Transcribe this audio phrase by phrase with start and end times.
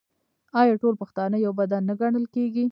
[0.59, 2.65] آیا ټول پښتانه یو بدن نه ګڼل کیږي؟